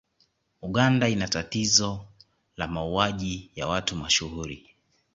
Uganda 0.61 1.09
ina 1.09 1.27
tatizo 1.27 2.05
la 2.57 2.67
mauwaji 2.67 3.51
ya 3.55 3.67
watu 3.67 3.95
mashuhuri 3.95 4.69